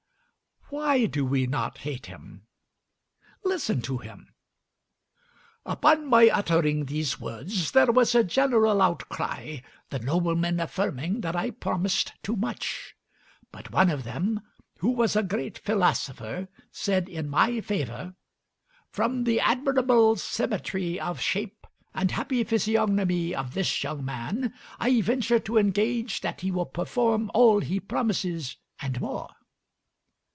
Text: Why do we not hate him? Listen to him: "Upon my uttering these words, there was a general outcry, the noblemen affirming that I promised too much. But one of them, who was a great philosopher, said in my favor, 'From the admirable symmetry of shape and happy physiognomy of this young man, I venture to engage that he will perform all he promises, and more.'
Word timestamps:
Why 0.69 1.05
do 1.05 1.25
we 1.25 1.47
not 1.47 1.79
hate 1.79 2.05
him? 2.05 2.47
Listen 3.43 3.81
to 3.81 3.97
him: 3.97 4.33
"Upon 5.65 6.05
my 6.07 6.29
uttering 6.29 6.85
these 6.85 7.19
words, 7.19 7.73
there 7.73 7.91
was 7.91 8.15
a 8.15 8.23
general 8.23 8.81
outcry, 8.81 9.57
the 9.89 9.99
noblemen 9.99 10.61
affirming 10.61 11.19
that 11.21 11.35
I 11.35 11.51
promised 11.51 12.13
too 12.23 12.37
much. 12.37 12.95
But 13.51 13.71
one 13.73 13.89
of 13.89 14.05
them, 14.05 14.39
who 14.77 14.91
was 14.91 15.17
a 15.17 15.23
great 15.23 15.57
philosopher, 15.57 16.47
said 16.71 17.09
in 17.09 17.27
my 17.27 17.59
favor, 17.59 18.15
'From 18.93 19.25
the 19.25 19.41
admirable 19.41 20.15
symmetry 20.15 20.97
of 21.01 21.19
shape 21.19 21.67
and 21.93 22.11
happy 22.11 22.45
physiognomy 22.45 23.35
of 23.35 23.55
this 23.55 23.83
young 23.83 24.05
man, 24.05 24.53
I 24.79 25.01
venture 25.01 25.39
to 25.41 25.57
engage 25.57 26.21
that 26.21 26.39
he 26.39 26.49
will 26.49 26.65
perform 26.65 27.29
all 27.33 27.59
he 27.59 27.81
promises, 27.81 28.55
and 28.81 29.01
more.' 29.01 29.35